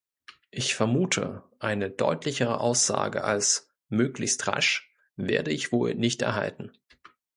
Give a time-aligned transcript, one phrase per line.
[0.49, 6.71] Ich vermute, eine deutlichere Aussage als "möglichst rasch" werde ich wohl nicht erhalten.